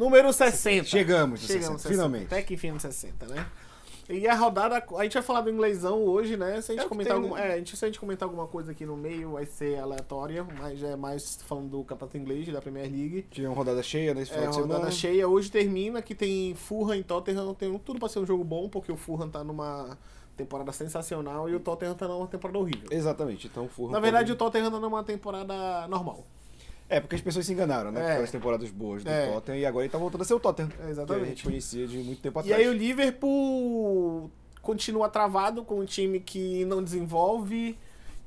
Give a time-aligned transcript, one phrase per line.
[0.00, 0.84] Número 60.
[0.86, 2.24] Chegamos Chegamos 60, finalmente.
[2.26, 3.46] Até que enfim no 60, né?
[4.08, 6.60] E a rodada, a gente vai falar do inglesão hoje, né?
[6.62, 7.50] Se a gente É o comentar tem, alguma, né?
[7.50, 10.44] é, a gente, se a gente comentar alguma coisa aqui no meio, vai ser aleatória,
[10.58, 13.26] mas é mais falando do campeonato inglês da Premier League.
[13.30, 14.90] Tivemos rodada cheia nesse É, final de rodada semana.
[14.92, 15.28] cheia.
[15.28, 17.54] Hoje termina que tem Fulham e Tottenham.
[17.54, 19.96] Tem tudo pra ser um jogo bom, porque o Fulham tá numa
[20.36, 22.88] temporada sensacional e o Tottenham tá numa temporada horrível.
[22.90, 26.24] Exatamente, então o Fulham Na verdade, o pode- Tottenham tá numa temporada normal.
[26.90, 28.20] É, porque as pessoas se enganaram, né?
[28.20, 28.26] É.
[28.26, 29.30] Temporadas boas do É.
[29.30, 30.70] Tottenham e agora ele tá voltando a ser o Tottenham.
[30.84, 31.20] É, exatamente.
[31.20, 32.60] Que a gente conhecia de muito tempo E atrás.
[32.60, 34.28] aí o Liverpool
[34.60, 37.78] continua travado com um time que não desenvolve,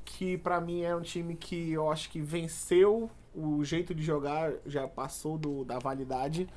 [0.06, 4.54] que pra mim é um time que eu acho que venceu o jeito de jogar,
[4.66, 6.48] já passou do, da validade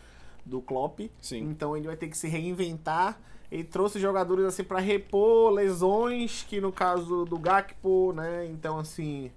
[0.45, 1.01] do Klopp.
[1.21, 1.41] Sim.
[1.41, 3.19] Então ele vai ter que se reinventar.
[3.51, 8.47] Ele trouxe jogadores assim para repor lesões, que no caso do Gakpo, né?
[8.47, 9.31] Então assim,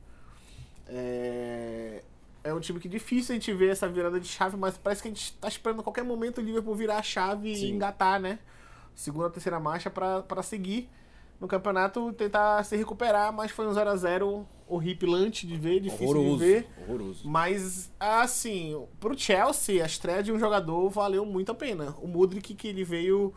[0.87, 2.03] é...
[2.43, 5.01] é um time que é difícil a gente ver essa virada de chave, mas parece
[5.01, 7.71] que a gente tá esperando a qualquer momento o Liverpool virar a chave e Sim.
[7.71, 8.39] engatar, né?
[8.95, 10.89] Segunda, terceira marcha para seguir
[11.39, 16.07] no campeonato, tentar se recuperar, mas foi um 0 a 0 horripilante de ver, difícil
[16.07, 16.67] horroroso, de ver.
[16.85, 17.27] horroroso.
[17.27, 21.95] Mas, assim, pro Chelsea, a estreia de um jogador valeu muito a pena.
[22.01, 23.33] O Mudrik, que ele veio.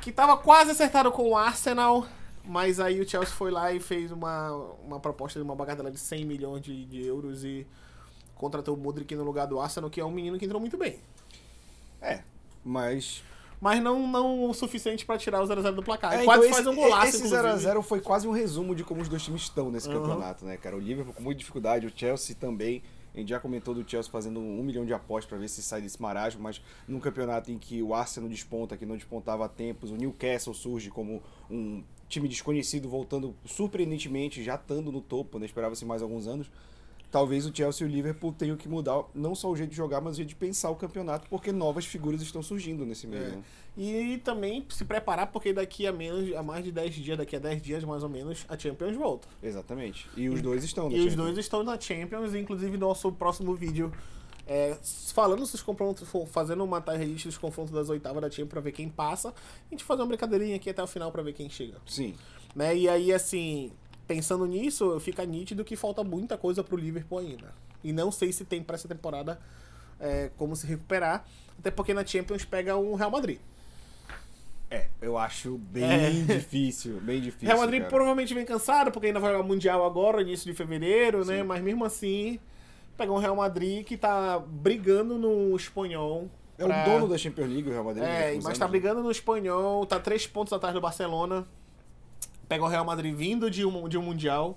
[0.00, 2.06] que tava quase acertado com o Arsenal,
[2.46, 4.52] mas aí o Chelsea foi lá e fez uma,
[4.84, 7.66] uma proposta de uma bagatela de 100 milhões de, de euros e
[8.34, 10.98] contratou o Mudrik no lugar do Arsenal, que é um menino que entrou muito bem.
[12.00, 12.20] É,
[12.64, 13.22] mas...
[13.58, 16.12] Mas não, não o suficiente pra tirar o 0x0 do placar.
[16.12, 17.70] É, quase então faz um golaço, Esse inclusive.
[17.70, 19.94] 0x0 foi quase um resumo de como os dois times estão nesse Uhum.
[20.02, 20.76] campeonato, né, cara?
[20.76, 22.82] O Liverpool com muita dificuldade, o Chelsea também.
[23.14, 25.80] A gente já comentou do Chelsea fazendo um milhão de apostas pra ver se sai
[25.80, 29.90] desse marasmo, mas num campeonato em que o Arsenal desponta, que não despontava há tempos,
[29.90, 35.46] o Newcastle surge como um time desconhecido, voltando surpreendentemente, já estando no topo, né?
[35.46, 36.50] Esperava-se mais alguns anos.
[37.10, 40.00] Talvez o Chelsea e o Liverpool tenham que mudar não só o jeito de jogar,
[40.00, 43.22] mas o jeito de pensar o campeonato, porque novas figuras estão surgindo nesse meio.
[43.22, 43.28] É.
[43.28, 43.42] né?
[43.78, 47.38] E também se preparar, porque daqui a menos, a mais de 10 dias, daqui a
[47.38, 49.28] 10 dias mais ou menos, a Champions volta.
[49.42, 50.08] Exatamente.
[50.16, 51.24] E os dois estão no E os Champions.
[51.24, 53.92] dois estão na Champions, inclusive nosso próximo vídeo.
[54.46, 54.76] É,
[55.12, 58.88] falando dos confrontos, fazendo uma list dos confrontos das oitavas da Champions pra ver quem
[58.88, 59.30] passa.
[59.30, 59.34] A
[59.70, 61.78] gente fazer uma brincadeirinha aqui até o final pra ver quem chega.
[61.86, 62.14] Sim.
[62.54, 62.76] Né?
[62.76, 63.72] E aí, assim,
[64.06, 67.52] pensando nisso, fica nítido que falta muita coisa pro Liverpool ainda.
[67.82, 69.38] E não sei se tem pra essa temporada
[69.98, 71.26] é, como se recuperar.
[71.58, 73.38] Até porque na Champions pega um Real Madrid.
[74.70, 76.10] É, eu acho bem É.
[76.38, 77.48] difícil, bem difícil.
[77.48, 77.90] Real Madrid cara.
[77.90, 81.38] provavelmente vem cansado, porque ainda vai jogar Mundial agora, início de fevereiro, né?
[81.38, 81.42] Sim.
[81.44, 82.38] Mas mesmo assim,
[82.96, 86.28] pega um Real Madrid que tá brigando no espanhol.
[86.58, 88.04] É pra- o dono da Champions League, o Real Madrid.
[88.04, 88.70] É, últimos mas tá anos.
[88.72, 91.46] brigando no espanhol, tá três pontos atrás do Barcelona.
[92.48, 94.56] Pega o Real Madrid vindo de um, de um Mundial.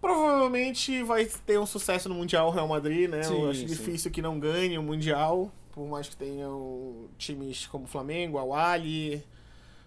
[0.00, 3.22] Provavelmente vai ter um sucesso no Mundial o Real Madrid, né?
[3.22, 3.66] Sim, Eu acho sim.
[3.66, 8.54] difícil que não ganhe o Mundial, por mais que tenham times como o Flamengo, o
[8.54, 9.24] Ali,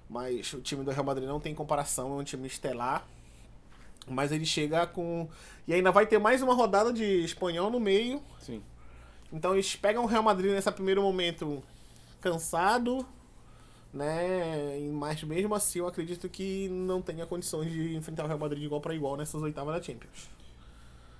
[0.09, 3.07] mas o time do Real Madrid não tem comparação, é um time estelar.
[4.07, 5.27] Mas ele chega com.
[5.67, 8.21] E ainda vai ter mais uma rodada de espanhol no meio.
[8.39, 8.61] Sim.
[9.31, 11.63] Então eles pegam o Real Madrid nesse primeiro momento
[12.19, 13.05] cansado,
[13.93, 14.79] né?
[14.91, 18.65] Mas mesmo assim eu acredito que não tenha condições de enfrentar o Real Madrid de
[18.65, 20.29] igual para igual nessas oitavas da Champions.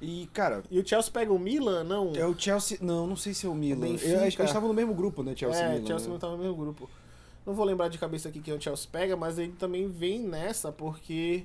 [0.01, 1.84] E, cara, E o Chelsea pega o Milan?
[1.84, 2.13] Não.
[2.16, 2.78] é o Chelsea.
[2.81, 3.81] Não, não sei se é o Milan.
[3.81, 4.09] Benfica.
[4.09, 5.35] Eu, acho que eles estavam no mesmo grupo, né?
[5.35, 5.88] Chelsea é, Milan.
[5.88, 6.13] Chelsea né?
[6.13, 6.89] não tá no mesmo grupo.
[7.45, 10.72] Não vou lembrar de cabeça aqui quem o Chelsea pega, mas ele também vem nessa
[10.72, 11.44] porque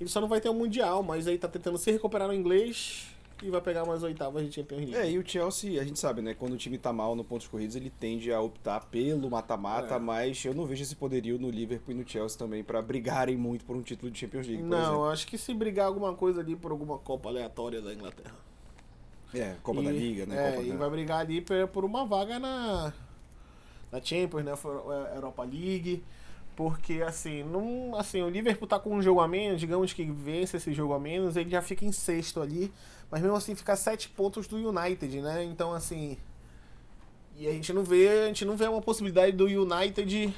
[0.00, 3.08] ele só não vai ter o Mundial, mas aí tá tentando se recuperar no inglês
[3.42, 4.94] e vai pegar umas oitavas de Champions League.
[4.96, 6.34] É, e o Chelsea, a gente sabe, né?
[6.34, 9.98] Quando o time tá mal no pontos corridos, ele tende a optar pelo mata-mata, É.
[9.98, 13.64] mas eu não vejo esse poderio no Liverpool e no Chelsea também pra brigarem muito
[13.64, 15.04] por um título de Champions League, Não, exemplo.
[15.10, 18.34] acho que se brigar alguma coisa ali por alguma Copa aleatória da Inglaterra.
[19.34, 20.48] É, Copa da E- Liga, né?
[20.48, 20.76] É, Copa e da...
[20.76, 22.92] vai brigar ali por, uma vaga na,
[23.90, 24.52] na Champions, né?
[24.52, 26.04] É, Europa League.
[26.56, 30.56] Porque, assim, não, assim, o Liverpool tá com um jogo a menos, digamos que vence
[30.56, 32.72] esse jogo a menos, ele já fica em sexto ali.
[33.10, 35.42] Mas mesmo assim fica sete pontos do United, né?
[35.44, 36.16] Então, assim.
[37.36, 40.32] E a gente não vê, a gente não vê uma possibilidade do United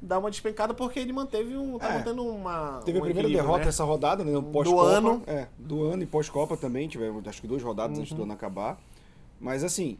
[0.00, 1.76] dar uma despencada porque ele manteve um.
[1.78, 1.98] tá É.
[1.98, 2.80] mantendo uma.
[2.84, 3.68] Teve um a primeira derrota né?
[3.68, 4.30] essa rodada, né?
[4.30, 4.82] No Do pós-Copa.
[4.88, 5.22] ano.
[5.26, 6.86] É, do ano e pós-Copa também.
[6.88, 8.18] Tivemos, acho que duas rodadas antes Uhum.
[8.18, 8.80] do ano acabar.
[9.40, 9.98] Mas, assim,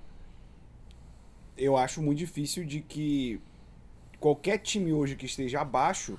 [1.56, 3.40] eu acho muito difícil de que
[4.20, 6.18] qualquer time hoje que esteja abaixo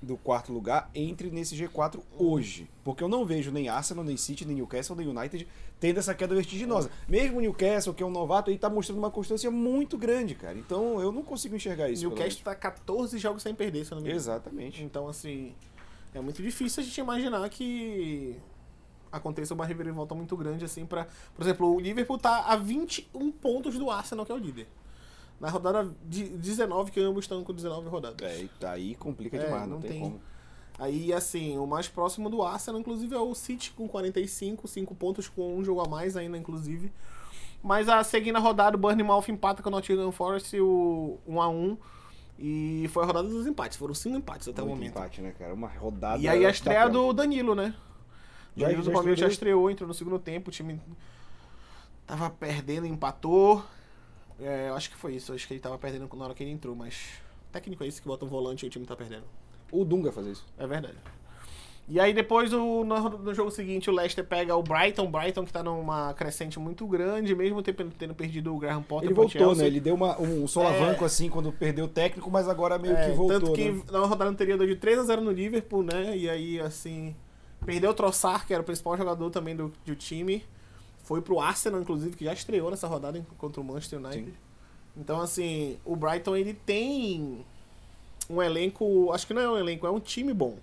[0.00, 2.68] do quarto lugar entre nesse G4 hoje.
[2.82, 5.46] Porque eu não vejo nem Arsenal, nem City, nem Newcastle, nem United
[5.78, 6.90] tendo essa queda vertiginosa.
[7.08, 10.56] Mesmo o Newcastle, que é um novato, aí tá mostrando uma constância muito grande, cara.
[10.56, 12.06] Então eu não consigo enxergar isso.
[12.06, 14.20] E Cast tá 14 jogos sem perder, se eu não me engano.
[14.20, 14.84] Exatamente.
[14.84, 15.52] Então, assim,
[16.14, 18.36] é muito difícil a gente imaginar que
[19.10, 21.08] aconteça uma reviravolta muito grande, assim, pra.
[21.34, 24.68] Por exemplo, o Liverpool tá a 21 pontos do Arsenal, que é o líder.
[25.42, 28.16] Na rodada de 19, que ambos estão com 19 rodadas.
[28.22, 30.00] É, e aí complica É, demais, não, não tem, tem.
[30.00, 30.20] como.
[30.78, 35.28] Aí, assim, o mais próximo do Arsenal, inclusive, é o City com 45, 5 pontos
[35.28, 36.92] com um jogo a mais ainda, inclusive.
[37.62, 41.76] Mas a seguindo a rodada, o Bournemouth empata com o Nottingham Forest o 1x1.
[42.38, 44.92] E foi a rodada dos empates, foram 5 empates até o Muito momento.
[44.96, 45.52] empate, né, cara?
[45.54, 46.22] Uma rodada.
[46.22, 47.74] E aí a estreia do Danilo, né?
[48.56, 50.80] Já- Danilo do Palmeiras já estreou, entrou no segundo tempo, o time
[52.06, 53.62] tava perdendo, empatou.
[54.42, 56.50] É, eu acho que foi isso, acho que ele tava perdendo na hora que ele
[56.50, 57.08] entrou, mas
[57.50, 59.24] técnico é esse que bota um volante e o time tá perdendo.
[59.70, 60.44] O Dunga fazer isso.
[60.58, 60.96] É verdade.
[61.88, 65.52] E aí depois o, no, no jogo seguinte o Leicester pega o Brighton, Brighton que
[65.52, 69.62] tá numa crescente muito grande, mesmo tendo, tendo perdido o Graham Potter Ele voltou, Chelsea.
[69.62, 69.66] né?
[69.66, 73.16] Ele deu uma, um solavanco assim quando perdeu o técnico, mas agora meio É, que
[73.16, 73.82] voltou, tanto que né?
[73.90, 76.16] na rodada anterior deu de 3 a 0 no Liverpool, né?
[76.16, 77.16] E aí, assim,
[77.66, 80.44] perdeu o Trossard, que era o principal jogador também do, do time.
[81.02, 84.26] Foi pro Arsenal, inclusive, que já estreou nessa rodada contra o Manchester United.
[84.30, 84.34] Sim.
[84.96, 87.44] Então, assim, o Brighton, ele tem
[88.30, 89.10] um elenco...
[89.12, 90.56] Acho que não é um elenco, é um time bom.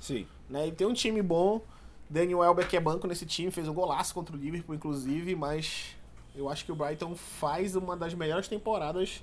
[0.00, 0.26] Sim.
[0.48, 0.64] Né?
[0.64, 1.60] Ele tem um time bom.
[2.08, 5.94] Daniel Welbeck que é banco nesse time, fez um golaço contra o Liverpool, inclusive, mas
[6.34, 9.22] eu acho que o Brighton faz uma das melhores temporadas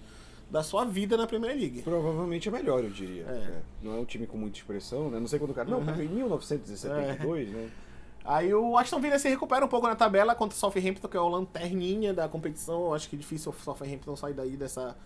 [0.50, 1.82] da sua vida na Premier League.
[1.82, 3.24] Provavelmente é melhor, eu diria.
[3.24, 3.32] É.
[3.32, 3.62] É.
[3.84, 5.20] Não é um time com muita expressão, né?
[5.20, 5.70] Não sei quando o cara.
[5.70, 6.02] Não, Uhum.
[6.02, 7.70] em 1972, né?
[8.28, 11.20] Aí o Aston Villa se recupera um pouco na tabela contra o Southampton, que é
[11.20, 12.88] o lanterninha da competição.
[12.88, 14.98] Eu acho que é difícil o Southampton sair daí dessa,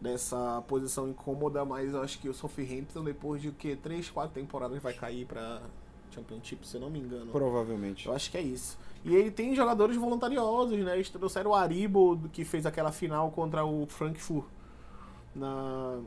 [0.00, 3.76] dessa posição incômoda, mas eu acho que o Southampton, depois de o quê?
[3.76, 5.60] 3, 4 temporadas, vai cair pra
[6.10, 7.30] Championship, se eu não me engano.
[7.32, 8.06] Provavelmente.
[8.06, 8.78] Eu acho que é isso.
[9.04, 10.94] E ele tem jogadores voluntariosos, né?
[10.94, 14.46] Eles trouxeram o Aribo, que fez aquela final contra o Frankfurt
[15.34, 16.00] na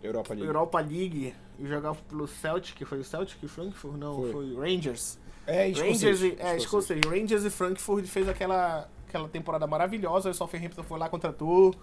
[0.00, 0.46] Europa League.
[0.46, 3.96] Europa League e jogava pelo Celtic, foi o Celtic Frankfurt?
[3.96, 4.32] Não, Foi.
[4.32, 5.18] foi, o Rangers.
[5.50, 6.22] É, Rangers escocês.
[6.22, 7.00] e, é, escocês.
[7.04, 10.30] Rangers e Frankfurt fez aquela, aquela temporada maravilhosa.
[10.30, 11.74] O Southampton foi lá, contratou.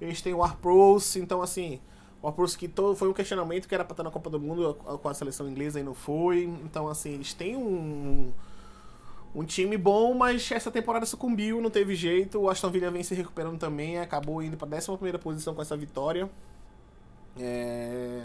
[0.00, 1.80] Eles têm o Arpros, então assim,
[2.20, 4.74] o Arpros que todo, foi um questionamento que era pra estar na Copa do Mundo
[4.74, 6.42] com a seleção inglesa e não foi.
[6.64, 8.32] Então assim, eles têm um,
[9.32, 12.40] um time bom, mas essa temporada sucumbiu, não teve jeito.
[12.40, 16.28] O Aston Villa vem se recuperando também, acabou indo pra 11 posição com essa vitória.
[17.38, 18.24] É,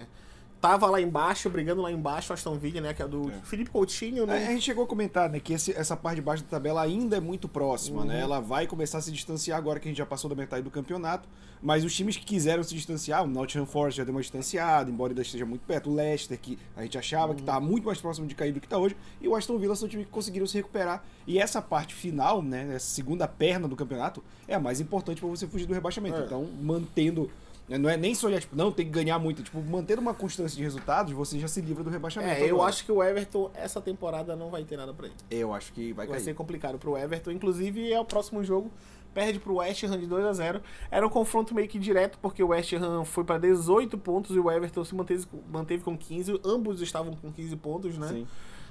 [0.62, 2.94] Tava lá embaixo, brigando lá embaixo, o Aston Villa, né?
[2.94, 3.34] Que é do É.
[3.44, 4.46] Felipe Coutinho, né?
[4.46, 7.16] a gente chegou a comentar, né, que esse- essa parte de baixo da tabela ainda
[7.16, 8.08] é muito próxima, Uhum.
[8.08, 8.20] né?
[8.20, 10.70] Ela vai começar a se distanciar agora que a gente já passou da metade do
[10.70, 11.30] campeonato.
[11.62, 15.12] Mas os times que quiseram se distanciar, o Nottingham Forest já deu uma distanciada, embora
[15.12, 15.90] ainda esteja muito perto.
[15.90, 17.46] O Leicester, que a gente achava que Uhum.
[17.46, 18.96] tá muito mais próximo de cair do que tá hoje.
[19.22, 21.04] E o Aston Villa são times que conseguiram se recuperar.
[21.28, 25.30] E essa parte final, né, essa segunda perna do campeonato, é a mais importante para
[25.30, 26.18] você fugir do rebaixamento.
[26.18, 26.26] É.
[26.26, 27.30] Então, mantendo.
[27.70, 29.44] Né, Não é nem só olhar, tipo, não, tem que ganhar muito.
[29.44, 32.34] Tipo, mantendo uma constância de resultados, você já se livra do rebaixamento.
[32.34, 32.70] É, eu agora.
[32.70, 35.16] acho que o Everton, essa temporada, não vai ter nada pra ele.
[35.30, 36.26] Eu acho que vai Vai, cair.
[36.26, 37.32] ser complicado pro Everton.
[37.32, 38.72] Inclusive, é o próximo jogo.
[39.14, 40.62] Perde pro West Ham de 2 a 0
[40.92, 44.40] Era um confronto meio que direto, porque o West Ham foi pra 18 pontos e
[44.40, 46.40] o Everton se manteve, manteve com 15.
[46.46, 48.08] Ambos estavam com 15 pontos, né?
[48.08, 48.28] Sim.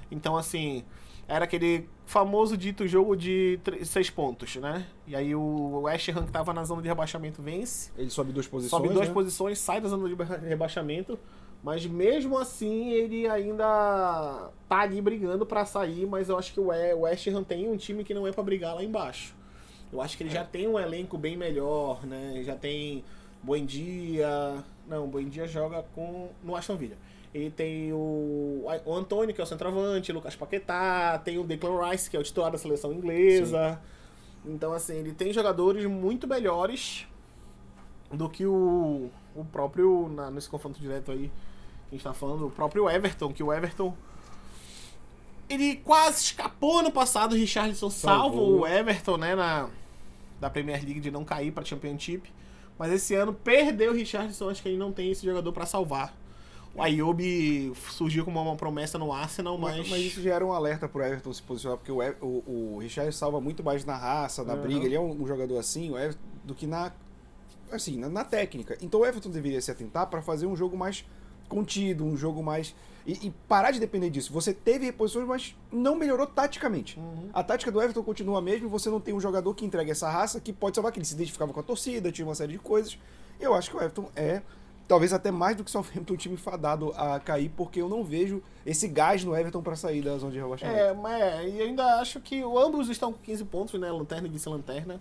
[0.09, 0.83] Então, assim,
[1.29, 4.85] era aquele famoso dito jogo de 6 pontos, né?
[5.07, 7.91] E aí o West Ham, que tava na zona de rebaixamento, vence.
[7.97, 8.81] Ele sobe duas posições.
[8.81, 9.13] Sobe duas né?
[9.13, 11.17] posições, sai da zona de reba- rebaixamento.
[11.61, 16.05] Mas mesmo assim, ele ainda tá ali brigando pra sair.
[16.07, 18.31] Mas eu acho que o We- o West Ham tem um time que não é
[18.31, 19.35] pra brigar lá embaixo.
[19.91, 22.41] Eu acho que ele já tem um elenco bem melhor, né?
[22.43, 23.03] Já tem
[23.43, 24.63] Buendia.
[24.87, 26.95] Não, Buendia joga com no Aston Villa.
[27.33, 32.09] Ele tem o, o Antônio, que é o centroavante, Lucas Paquetá, tem o Declan Rice,
[32.09, 33.79] que é o titular da seleção inglesa.
[34.45, 37.05] Então, assim, ele tem jogadores muito melhores
[38.11, 41.31] do que o, o próprio, na- nesse confronto direto aí, que
[41.89, 43.95] a gente tá falando, o próprio Everton, que o Everton.
[45.47, 48.59] Ele quase escapou no passado, o Richarlison Salvou.
[48.61, 49.69] o Everton, né, na,
[50.39, 52.31] da Premier League de não cair pra Championship.
[52.77, 56.13] Mas esse ano perdeu o Richarlison, acho que ele não tem esse jogador pra salvar.
[56.75, 59.77] O Ayobi surgiu como uma promessa no Arsenal, mas.
[59.77, 62.77] Mas, mas isso já era um alerta pro Everton se posicionar, porque o, o, o
[62.79, 64.61] Richard salva muito mais na raça, na Aham.
[64.61, 64.85] briga.
[64.85, 66.91] Ele é um, um jogador assim, o Everton, do que na.
[67.71, 68.77] Assim, na, na técnica.
[68.81, 71.05] Então o Everton deveria se atentar para fazer um jogo mais
[71.47, 72.75] contido, um jogo mais.
[73.05, 74.31] E, e parar de depender disso.
[74.31, 76.99] Você teve reposições, mas não melhorou taticamente.
[76.99, 77.29] Uhum.
[77.33, 79.91] A tática do Everton continua a mesma e você não tem um jogador que entrega
[79.91, 82.53] essa raça que pode salvar, que ele se identificava com a torcida, tinha uma série
[82.53, 82.99] de coisas.
[83.39, 84.41] Eu acho que o Everton é,
[84.89, 88.43] talvez até mais do que Southampton, um time fadado a cair, porque eu não vejo
[88.65, 90.77] esse gás no Everton para sair da zona de rebaixamento.
[90.77, 93.89] É, mas é, e ainda acho que ambos estão com 15 pontos, né?
[93.89, 94.99] Lanterna e vice-lanterna.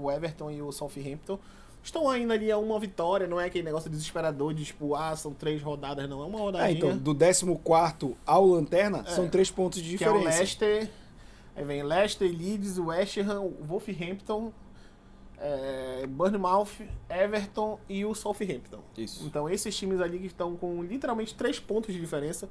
[0.00, 1.38] O, Everton e o Southampton.
[1.82, 5.34] Estão ainda ali a uma vitória, não é aquele negócio desesperador de tipo, ah, são
[5.34, 6.22] três rodadas, não.
[6.22, 6.78] É uma É, rodadinha.
[6.78, 9.10] então, do 14 ao Lanterna, É.
[9.10, 10.38] são três pontos de que é o diferença.
[10.38, 10.90] Leicester.
[11.54, 14.50] Aí vem Leicester, Leeds, West Ham, Wolverhampton,
[15.44, 16.70] é, Bournemouth,
[17.10, 18.80] Everton e o Southampton.
[18.96, 19.26] Isso.
[19.26, 22.48] Então esses times ali que estão com literalmente três pontos de diferença.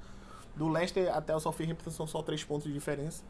[0.55, 3.23] Do Leicester até o Southampton são só três pontos de diferença.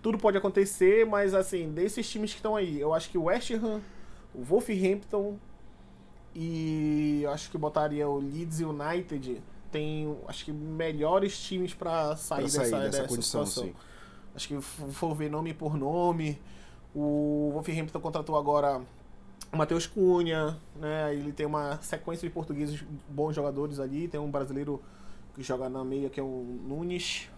[0.00, 3.50] Tudo pode acontecer, mas assim, desses times que estão aí, eu acho que o West
[3.50, 3.80] Ham,
[4.32, 5.36] o Wolverhampton
[6.32, 12.48] e eu acho que botaria o Leeds United tem, acho que melhores times para sair,
[12.48, 13.64] sair dessa, dessa dessa condição, situação.
[13.64, 13.74] sim.
[14.32, 16.38] Acho que for ver nome por nome,
[16.96, 18.80] o Wolverhampton contratou agora
[19.52, 21.14] o Matheus Cunha, né?
[21.14, 24.82] Ele tem uma sequência de portugueses bons jogadores ali, tem um brasileiro
[25.34, 27.28] que joga na meia que é o Nunes.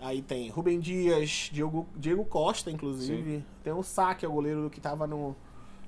[0.00, 3.44] Aí tem Rubem Dias, Diego, Diego Costa, inclusive.
[3.62, 5.36] Tem o Sá, que é o goleiro que estava no,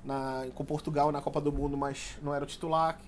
[0.04, 3.00] na, com Portugal na Copa do Mundo, mas não era o titular.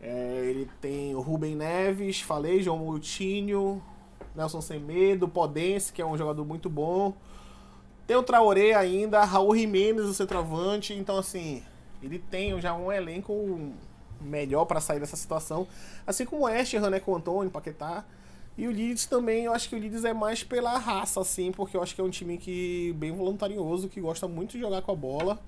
[0.00, 3.82] É, ele tem o Rubem Neves, falei, João Moutinho,
[4.36, 7.14] Nelson Semedo, Podense, que é um jogador muito bom.
[8.08, 10.94] Tem o Traoré ainda, Raul Jimenez, o centroavante.
[10.94, 11.62] Então, assim,
[12.02, 13.70] ele tem já um elenco
[14.18, 15.68] melhor para sair dessa situação.
[16.06, 18.02] Assim como o Ham, né, com o Antônio, Paquetá.
[18.56, 21.76] E o Leeds também, eu acho que o Leeds é mais pela raça, assim, porque
[21.76, 24.90] eu acho que é um time que bem voluntarioso, que gosta muito de jogar com
[24.90, 25.38] a bola.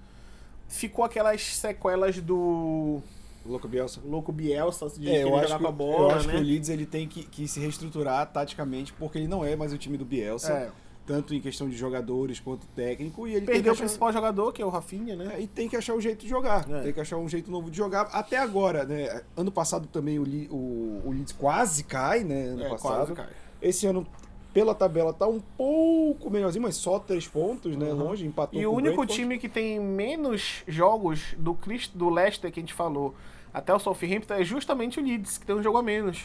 [0.68, 3.00] Ficou aquelas sequelas do
[3.44, 4.00] Louco Bielsa.
[4.04, 6.34] louco Bielsa de É, eu acho, jogar que, com a eu bola, acho né?
[6.34, 9.72] que o Leeds ele tem que, que se reestruturar taticamente, porque ele não é mais
[9.72, 10.70] o time do Bielsa, É.
[11.06, 14.62] tanto em questão de jogadores quanto técnico, e ele Perdeu o achar- principal jogador, que
[14.62, 15.34] é o Rafinha, né?
[15.36, 16.68] É, e tem que achar um jeito de jogar.
[16.70, 16.82] É.
[16.82, 18.02] Tem que achar um jeito novo de jogar.
[18.12, 19.22] Até agora, né?
[19.36, 22.48] Ano passado também o, Le- o, o Leeds quase cai, né?
[22.48, 23.16] Ano É, passado.
[23.60, 24.06] Esse ano,
[24.54, 27.86] pela tabela, tá um pouco melhorzinho, mas só três pontos, né?
[27.92, 27.98] Uhum.
[28.04, 29.12] Longe, empatou E o único Brentford.
[29.14, 33.14] time que tem menos jogos do, Crist- do Leicester que a gente falou
[33.52, 36.22] até o Southampton é justamente o Leeds, que tem um jogo a menos.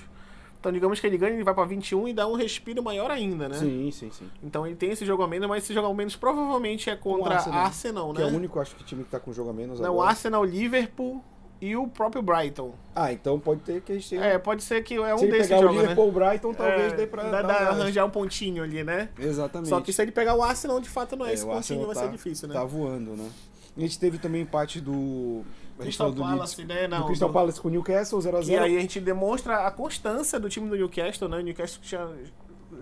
[0.66, 3.48] Então, digamos que ele ganha, ele vai pra 21 e dá um respiro maior ainda,
[3.48, 3.56] né?
[3.56, 4.28] Sim, sim, sim.
[4.42, 7.36] Então ele tem esse jogo a menos, mas esse jogo a menos provavelmente é contra
[7.36, 8.32] Arsenal, Arsenal, Que é né?
[8.32, 10.10] o único, acho que, time que tá com jogo a menos Não, o agora.
[10.10, 11.24] Arsenal, Liverpool
[11.62, 12.74] e o próprio Brighton.
[12.96, 14.24] Ah, então pode ter que a gente tenha...
[14.26, 15.82] É, pode ser que é um Se ele desses pegar o jogos, né?
[15.84, 19.10] Liverpool o Brighton, talvez É, dê pra dá, dá arranjar um pontinho ali, né?
[19.20, 19.70] Exatamente.
[19.70, 21.86] Só que se ele pegar o Arsenal, de fato não é, É, esse o pontinho,
[21.86, 22.56] vai tá- ser difícil, né?
[22.56, 23.30] Tá voando, né?
[23.78, 25.44] A gente teve também empate do...
[25.78, 26.88] Crystal falou do Palace, Leeds- né?
[26.88, 28.48] Não, do Crystal do- Palace com o Newcastle, 0x0.
[28.50, 31.38] E aí a gente demonstra a constância do time do Newcastle, né?
[31.38, 32.08] O Newcastle que tinha.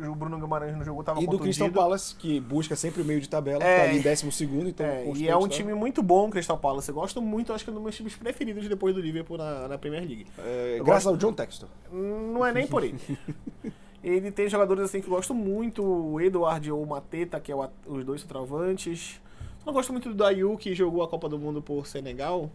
[0.10, 1.70] O Bruno Guimarães no jogo tava E do Crystal.
[1.70, 3.78] Palace, que busca sempre o meio de tabela, É.
[3.78, 4.84] tá ali em décimo segundo, então...
[4.86, 5.50] É, e é um tá?
[5.50, 6.90] time muito bom, o Crystal Palace.
[6.90, 9.68] Eu gosto muito, acho que é um dos meus times preferidos depois do Liverpool na,
[9.68, 10.26] na Premier League.
[10.40, 11.70] É, graças gosto- ao John Textor.
[11.92, 12.98] Não é nem por ele.
[14.04, 17.56] ele tem jogadores assim que eu gosto muito, o Eduardo ou o Mateta, que é
[17.56, 19.22] o os dois centroavantes.
[19.66, 22.50] Não gosto muito do Ayu, que jogou a Copa do Mundo por Senegal.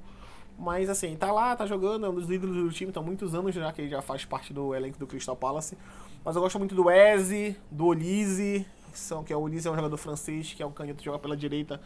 [0.59, 3.33] Mas assim, tá lá, tá jogando, é um dos líderes do time, tá há muitos
[3.35, 5.79] anos já que ele já faz parte do elenco do Crystal Palace.
[6.25, 9.71] Mas eu gosto muito do Eze, do Olise, que são, que é o Olise é
[9.71, 11.81] um jogador francês, que é um canhoto que joga pela direita.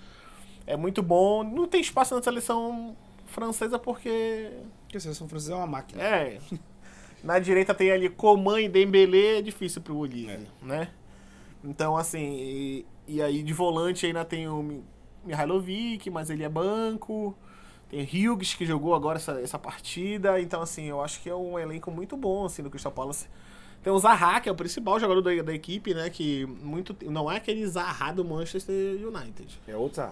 [0.66, 1.44] É muito bom.
[1.44, 4.50] Não tem espaço na seleção francesa porque
[4.84, 6.02] Porque a seleção francesa é uma máquina.
[6.02, 6.38] é.
[7.22, 10.40] Na direita tem ali Coman e Dembélé, é difícil pro Olise, É.
[10.60, 10.88] né?
[11.62, 14.82] Então, assim, e, e aí de volante ainda tem o Mi-
[15.24, 17.32] Mihailovic, mas ele é banco.
[17.92, 20.40] Tem Hughes, que jogou agora essa, essa partida.
[20.40, 23.26] Então, assim, eu acho que é um elenco muito bom, assim, do Crystal Palace.
[23.82, 26.08] Tem o Zaha, que é o principal jogador da, da equipe, né?
[26.08, 28.74] Que muito, não é aquele Zaha do Manchester
[29.06, 29.60] United.
[29.68, 30.10] É outra.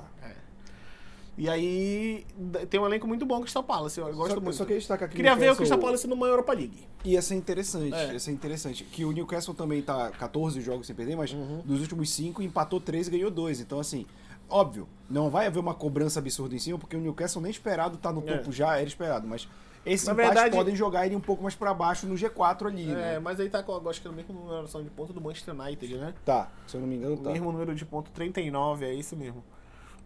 [1.39, 2.27] E aí
[2.69, 3.99] tem um elenco muito bom do Crystal Palace.
[3.99, 4.57] Eu gosto só, muito.
[4.57, 6.87] Só queria destacar aqui Queria ver o Newcastle- Crystal Palace numa Europa League.
[7.03, 8.13] Ia ser interessante, É.
[8.13, 8.85] ia ser interessante.
[8.85, 11.63] Que o Newcastle também tá 14 jogos sem perder, mas Uhum.
[11.65, 13.59] dos últimos 5 empatou 3 e ganhou 2.
[13.61, 14.05] Então, assim,
[14.50, 18.12] óbvio, não vai haver uma cobrança absurda em cima, porque o Newcastle nem esperado tá
[18.12, 18.37] no É.
[18.38, 19.26] topo já, era esperado.
[19.26, 19.49] Mas
[19.87, 22.95] esses Na verdade- podem jogar ele um pouco mais pra baixo no G4 ali, É,
[22.95, 23.19] né?
[23.19, 25.97] mas aí tá com, acho que é a mesma numeração de ponto do Manchester United,
[25.97, 26.14] né?
[26.25, 27.30] Tá, se eu não me engano, O tá.
[27.30, 29.42] mesmo número de ponto 39, é isso mesmo.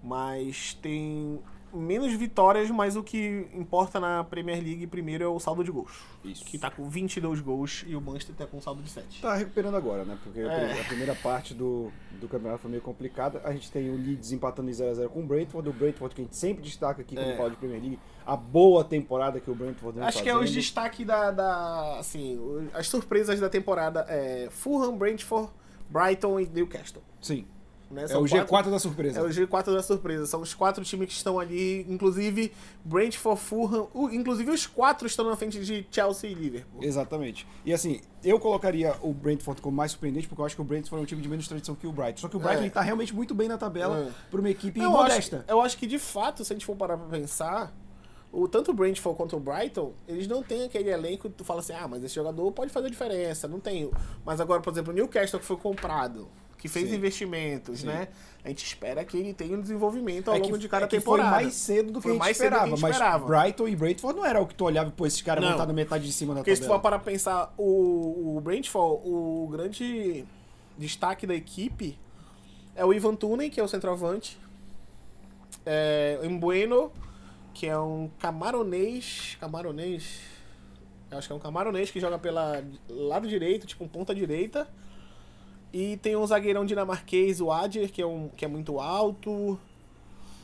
[0.03, 1.41] Mas tem
[1.75, 5.93] menos vitórias, mas o que importa na Premier League primeiro é o saldo de gols.
[6.25, 6.45] Isso.
[6.45, 9.21] Que tá com 22 gols e o Manchester tá com saldo de 7.
[9.23, 10.19] Tá recuperando agora, né?
[10.23, 10.81] Porque a É.
[10.81, 11.91] a primeira parte do,
[12.21, 13.41] do campeonato foi meio complicada.
[13.45, 15.69] A gente tem o Leeds empatando em 0x0 com o Brentford.
[15.69, 17.37] O Brentford que a gente sempre destaca aqui quando É.
[17.37, 17.99] fala de Premier League.
[18.27, 20.55] A boa temporada que o Brentford vem Acho que é os fazendo.
[20.55, 21.99] destaques da, da.
[21.99, 22.39] Assim,
[22.73, 25.51] as surpresas da temporada é Fulham, Brentford,
[25.91, 27.03] Brighton e Newcastle.
[27.21, 27.47] Sim,
[27.95, 28.03] Né?
[28.11, 29.21] é o quatro- G4 da surpresa.
[29.21, 30.27] É o G4 da surpresa.
[30.27, 32.53] São os quatro times que estão ali, inclusive
[32.85, 33.89] Brentford, Fulham.
[33.95, 36.83] o- inclusive os quatro estão na frente de Chelsea e Liverpool.
[36.83, 37.47] Exatamente.
[37.65, 41.01] E assim, eu colocaria o Brentford como mais surpreendente, porque eu acho que o Brentford
[41.01, 42.21] é um time de menos tradição que o Brighton.
[42.21, 42.65] Só que o Brighton É.
[42.65, 44.11] ele tá realmente muito bem na tabela É.
[44.31, 45.39] para uma equipe eu, modesta.
[45.39, 47.73] acho, eu acho que de fato, se a gente for parar pra pensar,
[48.33, 51.61] o, tanto o Brentford quanto o Brighton, eles não têm aquele elenco que tu fala
[51.61, 53.47] assim, ah, mas esse jogador pode fazer diferença.
[53.47, 53.89] Não tem.
[54.27, 56.27] Mas agora, por exemplo, o Newcastle que foi comprado.
[56.65, 56.97] Que fez Sim.
[56.97, 57.89] investimentos, Sim.
[57.89, 58.09] né?
[58.43, 60.89] A gente espera que ele tenha um desenvolvimento ao É que- longo de cada é
[60.89, 61.29] temporada.
[61.29, 62.81] Foi mais cedo do que Foi a gente mais cedo do que a esperava, gente
[62.81, 63.27] mas esperava.
[63.27, 65.75] Brighton e Brentford não era o que tu olhava, pô, esses caras vão estar na
[65.75, 66.79] metade de cima da Porque se tu tabela.
[66.81, 70.25] for para pensar, o, o Brentford, o grande
[70.79, 71.99] destaque da equipe
[72.75, 74.39] é o Ivan Tunen, que é o centroavante.
[75.67, 76.91] É, o Embueno,
[77.53, 79.37] que é um camaronês.
[79.39, 80.21] Camaronês?
[81.11, 84.67] Eu Acho que é um camaronês que joga pela lado direito, tipo um ponta direita.
[85.77, 89.59] E tem um zagueirão dinamarquês, o Adjer, que é, um, que é muito alto.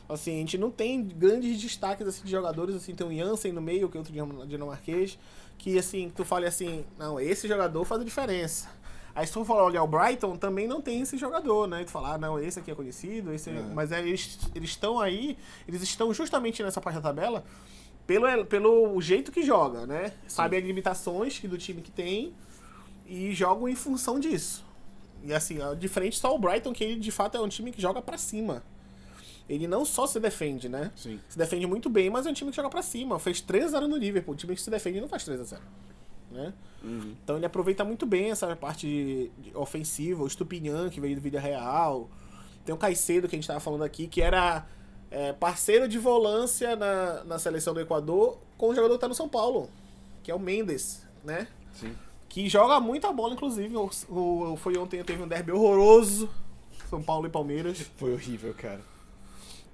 [0.09, 3.61] Assim, a gente não tem grandes destaques assim, de jogadores, assim, tem o Jansen no
[3.61, 5.17] meio, que é outro dinam- dinamarquês,
[5.57, 8.67] que assim, tu fale assim, não, esse jogador faz a diferença.
[9.15, 11.85] Aí se tu for olhar o Brighton, também não tem esse jogador, né?
[11.85, 13.61] Tu falar, ah, não, esse aqui é conhecido, esse é- É.
[13.73, 17.45] mas é, eles eles estão aí, eles estão justamente nessa parte da tabela
[18.05, 20.11] pelo, pelo jeito que joga, né?
[20.27, 22.33] Sabe as limitações que do time que tem
[23.05, 24.65] e jogam em função disso.
[25.23, 25.59] E assim,
[25.89, 28.63] frente só o Brighton, que ele de fato é um time que joga pra cima.
[29.47, 30.91] Ele não só se defende, né?
[30.95, 31.19] Sim.
[31.27, 33.19] Se defende muito bem, mas é um time que joga pra cima.
[33.19, 34.33] Fez 3x0 no Liverpool.
[34.33, 35.59] O time que se defende não faz 3x0.
[36.31, 36.53] Né?
[36.81, 37.15] Uhum.
[37.23, 40.23] Então ele aproveita muito bem essa parte ofensiva.
[40.23, 42.09] O Stupinhan, que veio do Vida Real.
[42.65, 44.65] Tem o Caicedo, que a gente tava falando aqui, que era
[45.09, 49.15] é, parceiro de volância na, na seleção do Equador com o jogador que tá no
[49.15, 49.69] São Paulo,
[50.23, 51.47] que é o Mendes, né?
[51.73, 51.93] Sim.
[52.31, 53.75] Que joga muita bola, inclusive.
[53.75, 56.29] O, o- foi ontem, teve um derby horroroso.
[56.89, 57.79] São Paulo e Palmeiras.
[57.97, 58.81] Foi horrível, cara.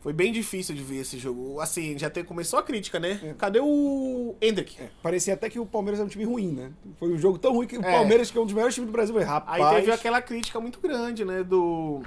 [0.01, 1.59] Foi bem difícil de ver esse jogo.
[1.59, 3.35] Assim, já tem, começou a crítica, né?
[3.37, 4.79] Cadê o Hendrick?
[4.81, 6.71] É, parecia até que o Palmeiras era um time ruim, né?
[6.99, 7.91] Foi um jogo tão ruim que o É.
[7.91, 9.61] Palmeiras, que é um dos melhores times do Brasil, foi rapaz.
[9.63, 11.43] Aí teve aquela crítica muito grande, né?
[11.43, 12.01] Do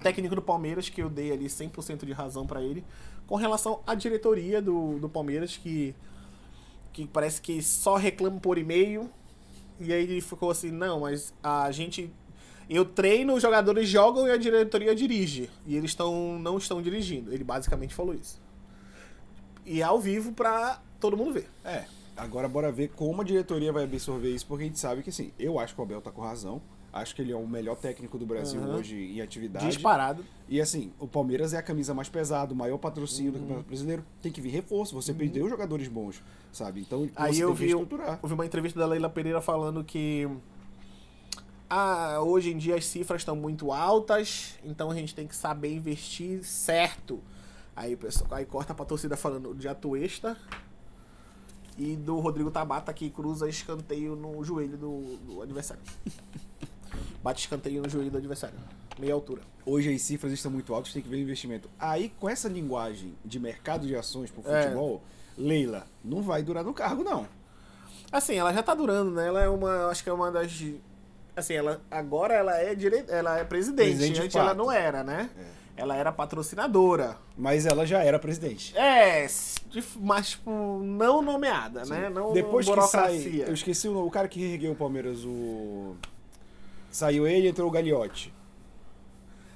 [0.00, 2.84] técnico do Palmeiras, que eu dei ali 100% de razão pra ele,
[3.26, 5.94] com relação à diretoria do, do Palmeiras, que,
[6.92, 9.10] que parece que só reclama por e-mail.
[9.82, 12.10] E aí ele ficou assim: não, mas a gente.
[12.70, 15.50] Eu treino, os jogadores jogam e a diretoria dirige.
[15.66, 17.32] E eles tão, não estão dirigindo.
[17.32, 18.40] Ele basicamente falou isso.
[19.66, 21.48] E ao vivo pra todo mundo ver.
[21.64, 21.84] É,
[22.16, 25.32] agora bora ver como a diretoria vai absorver isso, porque a gente sabe que, assim,
[25.38, 26.62] eu acho que o Abel tá com razão.
[26.92, 28.76] Acho que ele é o melhor técnico do Brasil Aham.
[28.76, 29.66] hoje em atividade.
[29.66, 30.22] Disparado.
[30.46, 33.38] E assim, o Palmeiras é a camisa mais pesada, o maior patrocínio Uhum.
[33.38, 34.04] do Campeonato Brasileiro.
[34.20, 34.94] Tem que vir reforço.
[34.94, 36.80] Você perdeu jogadores bons, sabe?
[36.82, 38.18] Então Aí eu vi, estruturar.
[38.22, 40.28] eu vi uma entrevista da Leila Pereira falando que
[41.70, 45.72] ah, hoje em dia as cifras estão muito altas, então a gente tem que saber
[45.72, 47.20] investir certo.
[47.74, 50.36] Aí, pessoal, aí corta pra torcida falando de Atuesta
[51.78, 55.82] e do Rodrigo Tabata que cruza escanteio no joelho do, do adversário.
[57.22, 58.56] Bate escanteio no joelho do adversário.
[58.98, 59.42] Meia altura.
[59.64, 61.70] Hoje as cifras estão muito altas, tem que ver investimento.
[61.78, 64.62] Aí, com essa linguagem de mercado de ações pro É.
[64.62, 65.02] futebol,
[65.38, 67.26] Leila, não vai durar no cargo, não.
[68.10, 69.26] Assim, ela já tá durando, né?
[69.26, 69.86] Ela é uma.
[69.86, 70.52] Acho que é uma das.
[71.34, 73.04] Assim, ela agora ela é dire...
[73.08, 73.96] ela é presidente.
[73.96, 75.30] Presidente de Antes ela não era, né?
[75.74, 77.16] Ela era patrocinadora.
[77.36, 78.76] Mas ela já era presidente.
[78.76, 79.26] É,
[79.98, 80.50] mas tipo,
[80.82, 82.10] não nomeada, né?
[82.10, 83.44] Não Depois que sai.
[83.46, 85.96] Eu esqueci o, o cara que ergueu o Palmeiras, o.
[86.92, 88.32] Saiu ele entrou o Gagliotti.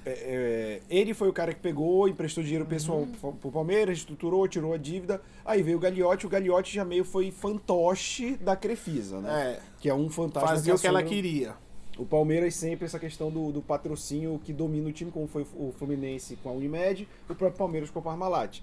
[0.05, 3.33] É, é, ele foi o cara que pegou, emprestou dinheiro pessoal Uhum.
[3.33, 5.21] pro Palmeiras, estruturou, tirou a dívida.
[5.45, 9.57] Aí veio o Gagliotti, o Gagliotti já meio foi fantoche da Crefisa, né?
[9.57, 11.55] É, Que é um fantasma fazia o que ela queria.
[11.97, 15.73] O Palmeiras sempre essa questão do, do patrocínio que domina o time, como foi o
[15.77, 18.61] Fluminense com a Unimed, o próprio Palmeiras com a Parmalat.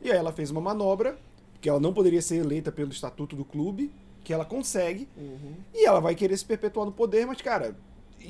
[0.00, 1.18] E aí ela fez uma manobra,
[1.60, 3.90] que ela não poderia ser eleita pelo estatuto do clube,
[4.24, 5.54] que ela consegue, Uhum.
[5.74, 7.76] e ela vai querer se perpetuar no poder, mas, cara,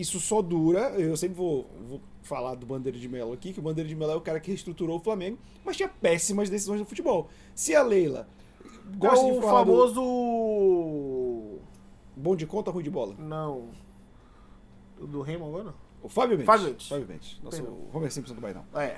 [0.01, 0.91] isso só dura.
[0.91, 4.13] Eu sempre vou, vou falar do Bandeira de Melo aqui, que o Bandeira de Melo
[4.13, 7.29] é o cara que reestruturou o Flamengo, mas tinha péssimas decisões no futebol.
[7.55, 8.29] Se a Leila
[8.97, 11.59] gosta é de o falar do famoso.
[12.17, 13.15] bom de conta, ruim de bola.
[13.19, 13.69] Não.
[15.01, 15.75] O do Remo agora?
[16.03, 16.47] O Fábio Mendes.
[16.47, 16.89] Fábio Mendes.
[16.89, 17.39] Fábio Mendes.
[17.43, 17.79] Nosso Perdão.
[17.93, 18.65] Homer Simpson do Bainão.
[18.75, 18.97] É.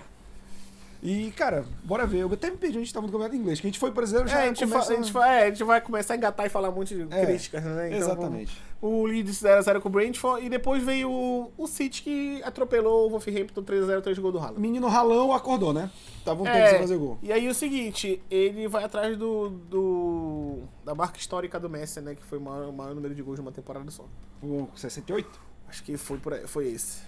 [1.02, 2.18] E, cara, bora ver.
[2.22, 3.60] Eu até me perdi, a gente tava no campeonato inglês.
[3.60, 4.86] Que a gente foi brasileiro É, já a, gente começa...
[4.86, 6.94] fa- a, gente fa- é, a gente vai começar a engatar e falar um monte
[6.94, 7.86] de É, críticas, né?
[7.88, 8.60] Então, Exatamente.
[8.80, 13.10] O Leeds 0x0 com o Brentford e depois veio o, o City que atropelou o
[13.10, 14.60] Wolverhampton 3x0, 3 gols do Haaland.
[14.60, 15.90] Menino Ralão acordou, né?
[16.24, 17.18] Tava um tempo É, sem fazer gol.
[17.20, 22.14] E aí o seguinte, ele vai atrás do, do da marca histórica do Messi, né?
[22.14, 24.04] Que foi o maior, o maior número de gols numa temporada só.
[24.40, 25.28] Com 68.
[25.68, 27.00] Acho que foi, por aí, foi esse.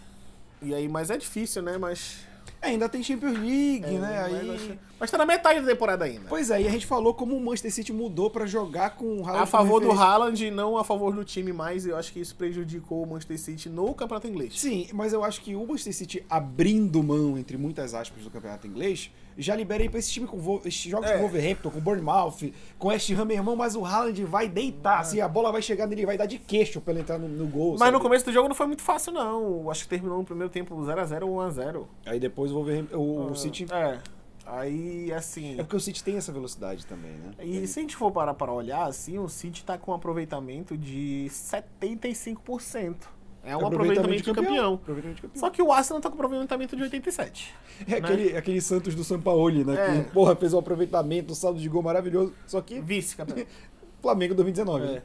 [0.61, 1.79] E aí, mas é difícil, né?
[1.79, 2.27] Mas.
[2.63, 4.29] É, ainda tem Champions League, é, né?
[4.31, 4.79] mas, Aí...
[4.99, 6.27] mas tá na metade da temporada ainda.
[6.29, 9.27] Pois é, e a gente falou como o Manchester City mudou pra jogar com o
[9.27, 9.91] Haaland a favor do.
[9.91, 11.87] Haaland e não a favor do time mais.
[11.87, 14.61] Eu acho que isso prejudicou o Manchester City no campeonato inglês.
[14.61, 18.67] Sim, mas eu acho que o Manchester City abrindo mão, entre muitas aspas, do campeonato
[18.67, 19.11] inglês,
[19.41, 21.15] já liberei pra esse time com Vol- esses jogos É.
[21.15, 25.21] com Wolverhampton, com Bournemouth, com West Ham, meu irmão, mas o Haaland vai deitar, assim,
[25.21, 27.71] a bola vai chegar nele, vai dar de queixo pra ele entrar no, no gol.
[27.73, 27.93] Mas sabe?
[27.93, 29.71] no começo do jogo não foi muito fácil, não.
[29.71, 31.87] Acho que terminou no primeiro tempo 0x0 ou 1x0.
[32.07, 33.67] Aí depois o Wolverhampton, o, o City...
[33.73, 33.99] É.
[34.47, 35.55] Aí, assim.
[35.55, 37.31] É porque o City tem essa velocidade também, né?
[37.41, 40.77] E se a gente for parar para olhar, assim, o City tá com um aproveitamento
[40.77, 42.97] de 75%.
[43.43, 44.75] É um aproveitamento de campeão.
[44.75, 45.41] Aproveitamento de campeão.
[45.41, 47.43] Só que o Arsenal tá com aproveitamento de 87%.
[47.89, 49.75] É aquele, aquele Santos do Sampaoli, né?
[49.75, 50.03] É.
[50.05, 52.35] Que, porra, fez um aproveitamento, um saldo de gol maravilhoso.
[52.47, 53.47] Só que Vice-campeão.
[54.03, 54.85] Flamengo 2019.
[54.87, 55.03] né?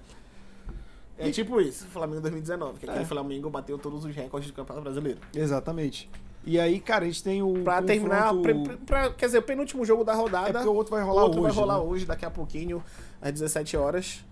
[1.17, 1.29] É.
[1.29, 3.05] É tipo isso, Flamengo 2019, que aquele É.
[3.07, 5.19] Flamengo bateu todos os recordes do Campeonato Brasileiro.
[5.33, 6.09] Exatamente.
[6.45, 7.53] E aí, cara, a gente tem o.
[7.63, 10.49] Pra confronto- terminar, pre- pra- quer dizer, o penúltimo jogo da rodada.
[10.49, 11.55] É porque o outro vai o rolar outro hoje.
[11.55, 11.89] vai rolar né?
[11.89, 12.83] hoje, daqui a pouquinho,
[13.21, 14.25] às 17 horas.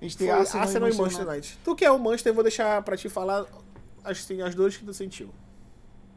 [0.00, 1.58] A gente tem Foi Arsenal, Arsenal e Manchester United.
[1.62, 3.46] Tu que é o Manchester, eu vou deixar pra te falar
[4.02, 5.28] assim, as dores que tu sentiu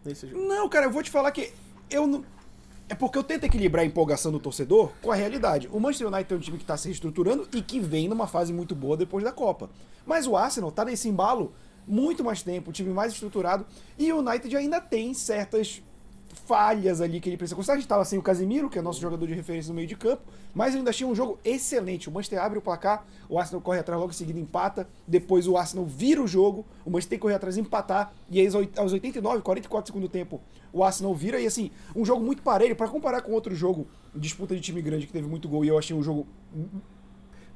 [0.06, 0.42] nesse jogo.
[0.48, 1.52] Não, cara, eu vou te falar que
[1.90, 2.24] eu não.
[2.88, 5.70] É porque eu tento equilibrar a empolgação do torcedor com a realidade.
[5.72, 8.54] O Manchester United é um time que está se reestruturando e que vem numa fase
[8.54, 9.70] muito boa depois da Copa.
[10.06, 11.54] Mas o Arsenal tá nesse embalo
[11.88, 13.66] muito mais tempo, um time mais estruturado,
[13.98, 15.82] e o United ainda tem certas
[16.34, 17.74] falhas ali que ele precisa consertar.
[17.74, 19.96] A gente tava sem o Casemiro, que é nosso jogador de referência no meio de
[19.96, 20.22] campo,
[20.54, 22.10] mas ainda tinha um jogo excelente.
[22.10, 25.56] O Manchester abre o placar, o Arsenal corre atrás logo em seguida empata, depois o
[25.58, 28.78] Arsenal vira o jogo, o Manchester tem que correr atrás e empatar, e aí aos-
[28.78, 30.42] aos 89, 44 do segundo tempo,
[30.72, 34.56] o Arsenal vira, e assim, um jogo muito parelho, para comparar com outro jogo, disputa
[34.56, 36.28] de time grande que teve muito gol, e eu achei um jogo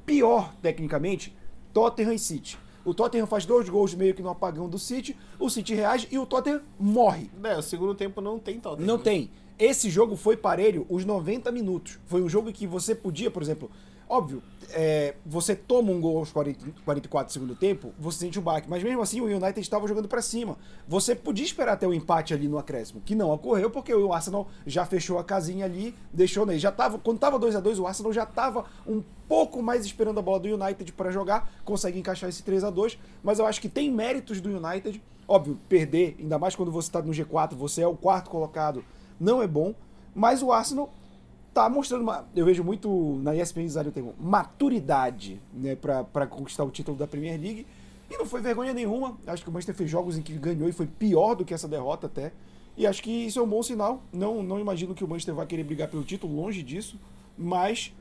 [0.05, 1.35] pior tecnicamente,
[1.73, 2.57] Tottenham City.
[2.87, 6.17] O Tottenham faz dois gols meio que no apagão do City, o City reage e
[6.17, 7.29] o Tottenham morre.
[7.43, 8.87] É, o segundo tempo não tem Tottenham.
[8.87, 9.29] Não tem.
[9.59, 11.97] Esse jogo foi parelho os 90 minutos.
[12.05, 13.71] Foi um jogo que você podia, por exemplo,
[14.07, 18.41] óbvio, é, você toma um gol aos 40, 44 do segundo tempo, você sente o
[18.41, 18.69] baque.
[18.69, 20.59] Mas mesmo assim, o United estava jogando pra cima.
[20.87, 24.47] Você podia esperar até o empate ali no acréscimo, que não ocorreu, porque o Arsenal
[24.65, 26.59] já fechou a casinha ali, deixou nele.
[26.59, 30.19] Já tava, quando tava 2 a 2 o Arsenal já tava um pouco mais esperando
[30.19, 33.59] a bola do United para jogar, consegue encaixar esse 3 a 2 mas eu acho
[33.59, 35.01] que tem méritos do United.
[35.27, 38.85] Óbvio, perder, ainda mais quando você está no G4, você é o quarto colocado,
[39.19, 39.73] não é bom.
[40.13, 40.91] Mas o Arsenal
[41.53, 42.27] tá mostrando uma.
[42.35, 47.39] Eu vejo muito na ESPN usar o maturidade né, para conquistar o título da Premier
[47.39, 47.65] League.
[48.09, 49.17] E não foi vergonha nenhuma.
[49.25, 51.67] Acho que o Manchester fez jogos em que ganhou e foi pior do que essa
[51.67, 52.31] derrota até.
[52.77, 54.01] E acho que isso é um bom sinal.
[54.13, 56.97] Não, não imagino que o Manchester vai querer brigar pelo título, longe disso.
[57.37, 57.93] Mas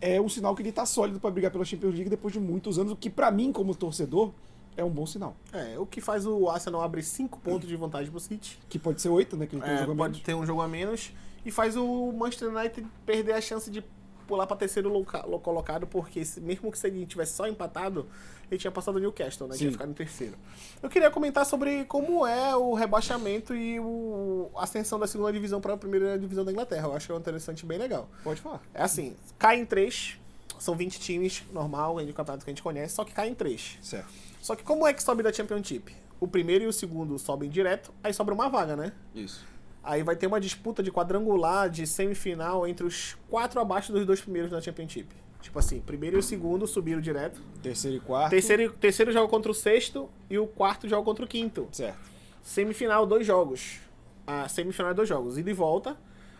[0.00, 2.78] é um sinal que ele tá sólido para brigar pela Champions League depois de muitos
[2.78, 4.32] anos, o que para mim, como torcedor,
[4.76, 5.36] é um bom sinal.
[5.52, 8.58] É, o que faz o Arsenal abrir 5 pontos de vantagem pro City.
[8.68, 9.46] Que pode ser oito, né?
[9.46, 10.24] Que ele tem um É, jogo a pode menos.
[10.24, 11.12] ter um jogo a menos.
[11.44, 13.84] E faz o Manchester United perder a chance de
[14.26, 18.06] pular pra terceiro loca- lo- colocado, porque mesmo que se ele tivesse só empatado,
[18.50, 19.56] ele tinha passado o Newcastle, né?
[19.56, 19.72] Que ia Sim.
[19.72, 20.36] ficar no terceiro.
[20.82, 25.60] Eu queria comentar sobre como é o rebaixamento e o, a ascensão da segunda divisão
[25.60, 26.86] para a primeira divisão da Inglaterra.
[26.86, 28.08] Eu acho que é um interessante bem legal.
[28.22, 28.62] Pode falar.
[28.72, 30.16] É assim, cai em três,
[30.58, 33.34] são 20 times, normal, é de campeonato que a gente conhece, só que cai em
[33.34, 33.76] três.
[33.82, 34.08] Certo.
[34.42, 35.94] Só que como é que sobe da Championship?
[36.18, 38.92] O primeiro e o segundo sobem direto, aí sobra uma vaga, né?
[39.14, 39.46] Isso.
[39.84, 44.20] Aí vai ter uma disputa de quadrangular, de semifinal, entre os quatro abaixo dos dois
[44.20, 45.06] primeiros na Championship.
[45.40, 47.40] Tipo assim, primeiro e o segundo subiram direto.
[47.62, 48.30] Terceiro e quarto.
[48.30, 51.68] Terceiro, terceiro joga contra o sexto e o quarto joga contra o quinto.
[51.70, 52.00] Certo.
[52.42, 53.78] Semifinal, dois jogos.
[54.26, 55.96] A semifinal é dois jogos, ida e volta.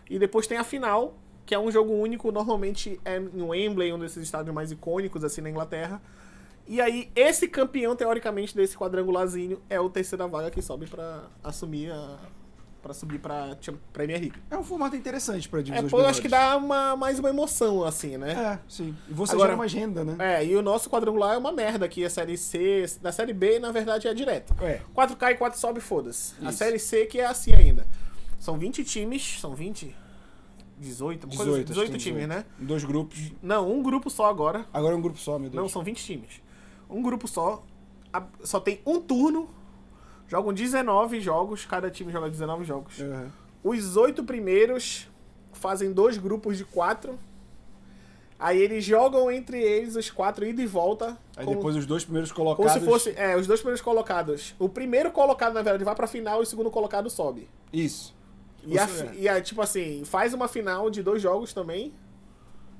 [0.09, 3.99] E depois tem a final, que é um jogo único, normalmente é em Wembley, um
[3.99, 6.01] desses estádios mais icônicos assim na Inglaterra.
[6.67, 11.91] E aí, esse campeão, teoricamente, desse quadrangularzinho é o terceira vaga que sobe pra assumir
[11.91, 12.17] a.
[12.81, 13.57] pra subir pra
[13.91, 14.41] Premier League.
[14.49, 17.29] É um formato interessante para É, divisões pô, eu acho que dá uma, mais uma
[17.29, 18.31] emoção, assim, né?
[18.31, 18.95] É, sim.
[19.09, 20.15] E você Agora- gera mais renda, né?
[20.19, 22.85] É, e o nosso quadrangular é uma merda aqui, a série C.
[23.01, 24.53] Na série B, na verdade, é direto.
[24.63, 24.79] É.
[24.93, 26.33] 4 cai, 4 sobe, foda-se.
[26.45, 27.85] A série C que é assim ainda.
[28.39, 29.93] São 20 times, são 20?
[30.77, 31.25] 18?
[31.25, 32.45] Uma coisa assim, 18, 18 acho que tem times, né?
[32.57, 33.31] Dois grupos.
[33.41, 34.65] Não, um grupo só agora.
[34.73, 35.61] Agora é um grupo só, meu Deus.
[35.61, 36.41] Não, são 20 times.
[36.89, 37.63] Um grupo só.
[38.43, 39.49] Só tem um turno.
[40.27, 42.99] Jogam 19 jogos, cada time joga 19 jogos.
[42.99, 43.29] Uhum.
[43.63, 45.07] Os oito primeiros
[45.51, 47.17] fazem dois grupos de quatro.
[48.39, 51.17] Aí eles jogam entre eles os quatro ida e volta.
[51.37, 52.81] Aí como- depois os dois primeiros Como colocados.
[52.83, 54.53] se fosse, é, os dois primeiros colocados.
[54.59, 57.47] O primeiro colocado, na verdade, vai pra final e o segundo colocado sobe.
[57.71, 58.13] Isso.
[58.65, 61.93] E, a, fi- e a, tipo assim, faz uma final de dois jogos também.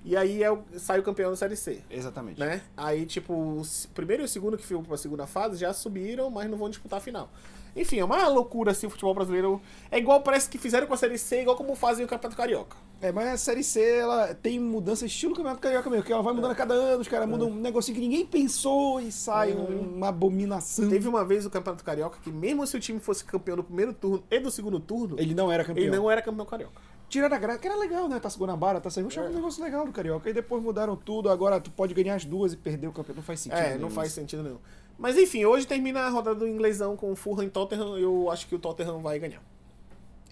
[0.05, 1.81] E aí é o- sai o campeão da Série C.
[1.89, 2.39] Exatamente.
[2.39, 2.61] Né?
[2.75, 3.61] Aí, tipo, o
[3.93, 6.97] primeiro e o segundo que foram pra segunda fase já subiram, mas não vão disputar
[6.97, 7.29] a final.
[7.75, 9.59] Enfim, é uma loucura assim o futebol brasileiro.
[9.89, 12.75] É igual, parece que fizeram com a Série C, igual como fazem o Campeonato Carioca.
[13.01, 16.33] É, mas a Série C, ela tem mudança estilo Campeonato Carioca mesmo, que ela vai
[16.33, 19.95] mudando a cada ano, os caras mudam um negocinho que ninguém pensou e sai Uhum.
[19.95, 20.87] uma abominação.
[20.87, 23.91] Teve uma vez o Campeonato Carioca que, mesmo se o time fosse campeão do primeiro
[23.93, 25.83] turno e do segundo turno, Ele não era campeão.
[25.85, 26.79] ele não era campeão carioca.
[27.13, 28.19] Tiraram a graça, que era legal, né?
[28.19, 30.27] Taça Guanabara, Taça Rio, achava um negócio legal do Carioca.
[30.27, 33.17] E depois mudaram tudo, agora tu pode ganhar as duas e perder o campeonato.
[33.17, 33.59] Não faz sentido.
[33.59, 34.19] É, nenhum não faz isso.
[34.19, 34.57] sentido nenhum.
[34.97, 37.99] Mas enfim, hoje termina a rodada do inglesão com o Fulham e Tottenham.
[37.99, 39.43] Eu acho que o Tottenham vai ganhar.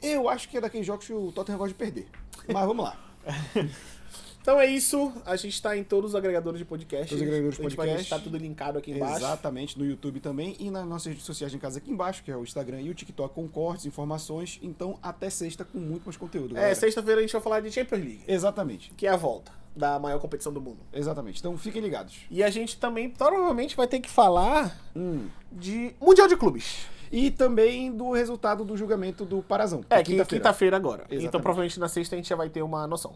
[0.01, 2.07] Eu acho que é daqueles jogos que o Tottenham gosta de perder.
[2.51, 2.97] Mas vamos lá.
[4.41, 5.13] Então é isso.
[5.25, 7.07] A gente tá em todos os agregadores de podcast.
[7.09, 7.95] Todos os agregadores de podcast.
[7.95, 9.17] deixar tudo linkado aqui embaixo.
[9.17, 12.35] Exatamente, no YouTube também e nas nossas redes sociais em casa aqui embaixo, que é
[12.35, 14.59] o Instagram e o TikTok com cortes, informações.
[14.63, 16.51] Então, até sexta com muito mais conteúdo.
[16.53, 16.75] É, galera.
[16.75, 20.19] sexta-feira a gente vai falar de Champions League, Exatamente, que é a volta da maior
[20.19, 20.79] competição do mundo.
[20.91, 21.39] exatamente.
[21.39, 22.21] Então, fiquem ligados.
[22.29, 25.27] E a gente também provavelmente vai ter que falar Hum.
[25.51, 26.87] de Mundial de Clubes.
[27.11, 29.83] E também do resultado do julgamento do Parazão.
[29.89, 31.01] É, quinta-feira agora.
[31.03, 31.25] Exatamente.
[31.27, 33.15] Então provavelmente na sexta a gente já vai ter uma noção.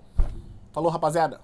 [0.76, 1.40] Falou, rapaziada.